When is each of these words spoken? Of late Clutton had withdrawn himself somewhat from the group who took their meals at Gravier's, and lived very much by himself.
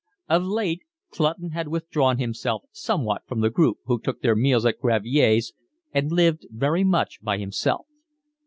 Of 0.27 0.43
late 0.45 0.81
Clutton 1.11 1.51
had 1.51 1.67
withdrawn 1.67 2.17
himself 2.17 2.63
somewhat 2.71 3.21
from 3.27 3.41
the 3.41 3.51
group 3.51 3.77
who 3.85 3.99
took 3.99 4.23
their 4.23 4.35
meals 4.35 4.65
at 4.65 4.79
Gravier's, 4.79 5.53
and 5.93 6.11
lived 6.11 6.47
very 6.49 6.83
much 6.83 7.21
by 7.21 7.37
himself. 7.37 7.85